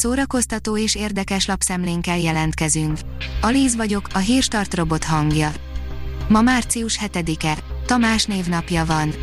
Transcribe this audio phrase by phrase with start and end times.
[0.00, 2.98] szórakoztató és érdekes lapszemlénkkel jelentkezünk.
[3.40, 5.52] Alíz vagyok, a hírstart robot hangja.
[6.28, 9.14] Ma március 7-e, Tamás névnapja van.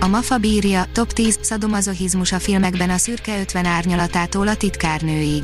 [0.00, 5.42] A Mafa bírja, top 10 szadomazohizmus a filmekben a szürke 50 árnyalatától a titkárnőig.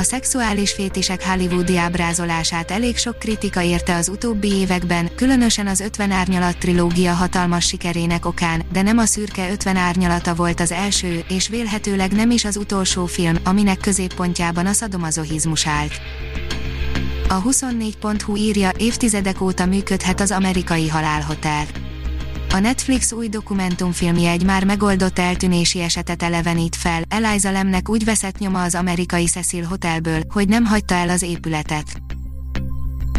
[0.00, 6.10] A szexuális fétisek hollywoodi ábrázolását elég sok kritika érte az utóbbi években, különösen az 50
[6.10, 11.48] árnyalat trilógia hatalmas sikerének okán, de nem a szürke 50 árnyalata volt az első, és
[11.48, 15.92] vélhetőleg nem is az utolsó film, aminek középpontjában a szadomazohizmus állt.
[17.28, 21.64] A 24.hu írja, évtizedek óta működhet az amerikai halálhotel.
[22.52, 28.38] A Netflix új dokumentumfilmje egy már megoldott eltűnési esetet elevenít fel, Eliza Lemnek úgy veszett
[28.38, 32.02] nyoma az amerikai Cecil Hotelből, hogy nem hagyta el az épületet.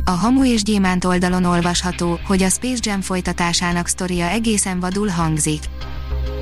[0.05, 5.61] A Hamu és Gyémánt oldalon olvasható, hogy a Space Jam folytatásának sztoria egészen vadul hangzik.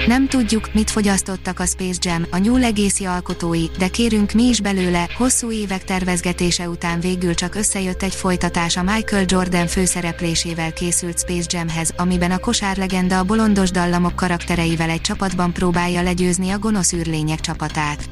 [0.07, 4.61] Nem tudjuk, mit fogyasztottak a Space Jam, a New Legacy alkotói, de kérünk mi is
[4.61, 11.19] belőle, hosszú évek tervezgetése után végül csak összejött egy folytatás a Michael Jordan főszereplésével készült
[11.19, 16.93] Space Jamhez, amiben a kosárlegenda a bolondos dallamok karaktereivel egy csapatban próbálja legyőzni a gonosz
[16.93, 18.09] űrlények csapatát.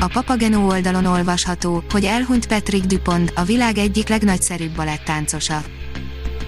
[0.00, 5.62] A Papageno oldalon olvasható, hogy elhunyt Patrick Dupont, a világ egyik legnagyszerűbb balettáncosa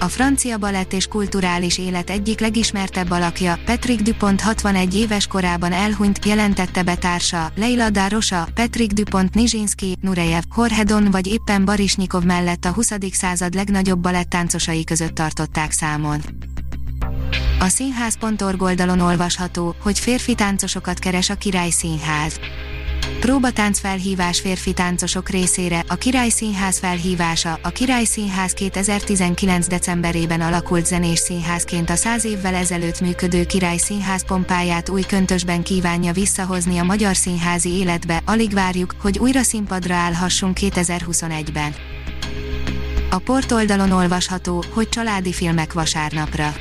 [0.02, 6.24] a francia balett és kulturális élet egyik legismertebb alakja, Patrick Dupont 61 éves korában elhunyt,
[6.26, 12.72] jelentette be társa, Leila Darosa, Patrick Dupont Nijinsky, Nureyev, Horhedon vagy éppen Barisnyikov mellett a
[12.72, 12.92] 20.
[13.10, 16.20] század legnagyobb balettáncosai között tartották számon.
[17.58, 22.40] A színház.org oldalon olvasható, hogy férfi táncosokat keres a Király Színház.
[23.22, 29.66] Próbatánc felhívás férfi táncosok részére, a Király Színház felhívása, a Király Színház 2019.
[29.66, 36.12] decemberében alakult zenés színházként a száz évvel ezelőtt működő Király Színház pompáját új köntösben kívánja
[36.12, 41.74] visszahozni a magyar színházi életbe, alig várjuk, hogy újra színpadra állhassunk 2021-ben.
[43.10, 46.52] A portoldalon olvasható, hogy családi filmek vasárnapra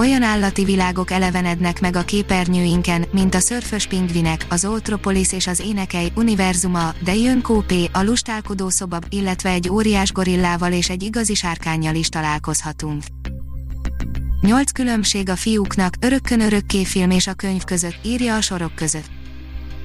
[0.00, 5.60] olyan állati világok elevenednek meg a képernyőinken, mint a szörfös pingvinek, az Oltropolis és az
[5.60, 11.34] énekei univerzuma, de jön Kópé, a lustálkodó szoba, illetve egy óriás gorillával és egy igazi
[11.34, 13.02] sárkányjal is találkozhatunk.
[14.40, 19.19] Nyolc különbség a fiúknak, örökkön örökké film és a könyv között, írja a sorok között.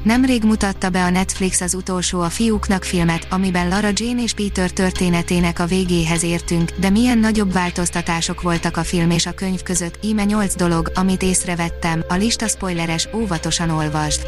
[0.05, 4.71] Nemrég mutatta be a Netflix az utolsó a fiúknak filmet, amiben Lara Jane és Peter
[4.71, 9.99] történetének a végéhez értünk, de milyen nagyobb változtatások voltak a film és a könyv között,
[10.03, 14.27] íme 8 dolog, amit észrevettem, a lista spoileres, óvatosan olvasd.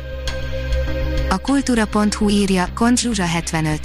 [1.29, 3.79] A kultúra.hu írja, Kont Zsuzsa 75.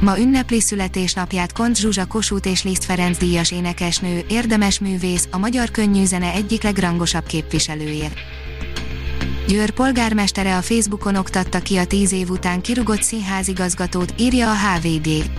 [0.00, 5.70] Ma ünnepli születésnapját Kont Zsuzsa Kossuth és Liszt Ferenc díjas énekesnő, érdemes művész, a magyar
[5.70, 8.08] könnyűzene egyik legrangosabb képviselője.
[9.46, 15.30] Győr polgármestere a Facebookon oktatta ki a tíz év után kirugott színházigazgatót, írja a HVD.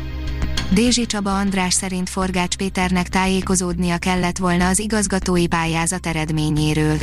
[0.71, 6.97] Dézsi Csaba András szerint Forgács Péternek tájékozódnia kellett volna az igazgatói pályázat eredményéről.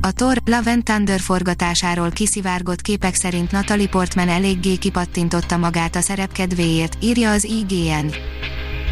[0.00, 6.00] A Thor Love and Thunder forgatásáról kiszivárgott képek szerint Natalie Portman eléggé kipattintotta magát a
[6.00, 8.06] szerep kedvéért, írja az IGN.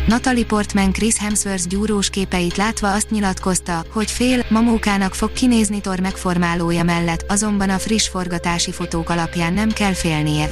[0.06, 6.00] Natalie Portman Chris Hemsworth gyúrós képeit látva azt nyilatkozta, hogy fél, mamókának fog kinézni Thor
[6.00, 10.48] megformálója mellett, azonban a friss forgatási fotók alapján nem kell félnie.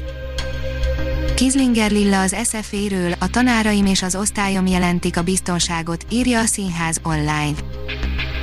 [1.35, 7.01] Kizlinger Lilla az SFA-ről, a tanáraim és az osztályom jelentik a biztonságot, írja a színház
[7.03, 7.55] online.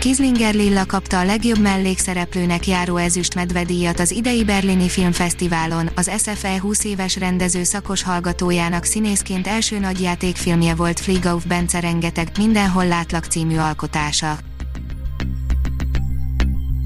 [0.06, 6.60] Kizlinger Lilla kapta a legjobb mellékszereplőnek járó ezüst medvedíjat az idei Berlini Filmfesztiválon, az SFE
[6.60, 13.58] 20 éves rendező szakos hallgatójának színészként első nagyjátékfilmje volt Fligauf Bence rengeteg, mindenhol látlak című
[13.58, 14.38] alkotása.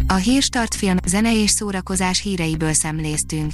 [0.08, 3.54] A Hírstart film, zene és szórakozás híreiből szemléztünk.